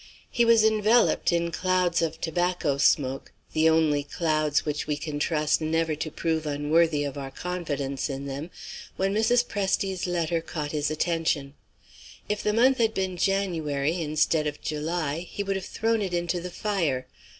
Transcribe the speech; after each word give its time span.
He 0.31 0.45
was 0.45 0.63
enveloped 0.63 1.31
in 1.31 1.51
clouds 1.51 2.01
of 2.01 2.19
tobacco 2.19 2.79
smoke 2.79 3.31
the 3.53 3.69
only 3.69 4.03
clouds 4.03 4.65
which 4.65 4.87
we 4.87 4.97
can 4.97 5.19
trust 5.19 5.61
never 5.61 5.93
to 5.93 6.09
prove 6.09 6.47
unworthy 6.47 7.03
of 7.03 7.19
our 7.19 7.29
confidence 7.29 8.09
in 8.09 8.25
them 8.25 8.49
when 8.95 9.13
Mrs. 9.13 9.45
Presty's 9.45 10.07
letter 10.07 10.41
caught 10.41 10.71
his 10.71 10.89
attention. 10.89 11.53
If 12.27 12.41
the 12.41 12.51
month 12.51 12.79
had 12.79 12.95
been 12.95 13.15
January 13.15 14.01
instead 14.01 14.47
of 14.47 14.59
July, 14.59 15.19
he 15.29 15.43
would 15.43 15.55
have 15.55 15.65
thrown 15.67 16.01
it 16.01 16.15
into 16.15 16.41
the 16.41 16.49
fire. 16.49 17.05